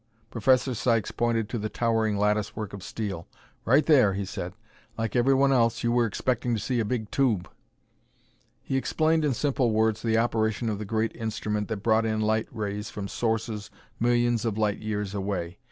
Professor 0.31 0.73
Sykes 0.73 1.11
pointed 1.11 1.47
to 1.47 1.59
the 1.59 1.69
towering 1.69 2.17
latticework 2.17 2.73
of 2.73 2.81
steel. 2.81 3.27
"Right 3.65 3.85
there," 3.85 4.15
he 4.15 4.25
said. 4.25 4.53
"Like 4.97 5.15
everyone 5.15 5.51
else, 5.53 5.83
you 5.83 5.91
were 5.91 6.07
expecting 6.07 6.55
to 6.55 6.59
see 6.59 6.79
a 6.79 6.85
big 6.85 7.11
tube." 7.11 7.47
He 8.63 8.77
explained 8.77 9.23
in 9.23 9.35
simple 9.35 9.69
words 9.69 10.01
the 10.01 10.17
operation 10.17 10.69
of 10.69 10.79
the 10.79 10.85
great 10.85 11.15
instrument 11.15 11.67
that 11.67 11.83
brought 11.83 12.07
in 12.07 12.19
light 12.19 12.47
rays 12.51 12.89
from 12.89 13.07
sources 13.07 13.69
millions 13.99 14.43
of 14.43 14.57
light 14.57 14.79
years 14.79 15.13
away. 15.13 15.59